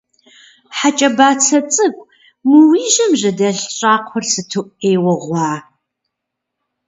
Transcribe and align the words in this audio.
Хьэ 0.77 0.89
кӀэ 0.97 1.09
бацэ 1.17 1.57
цӀыкӀу, 1.73 2.07
мы 2.47 2.57
уи 2.69 2.81
жьэм 2.93 3.11
жьэдэлъ 3.19 3.65
щӀакхъуэр 3.75 4.25
сыту 4.31 4.63
Ӏейуэ 4.79 5.13
гъуа. 5.21 5.51